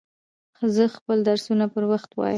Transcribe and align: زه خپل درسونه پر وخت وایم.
زه 0.75 0.83
خپل 0.97 1.17
درسونه 1.29 1.65
پر 1.73 1.83
وخت 1.91 2.09
وایم. 2.13 2.29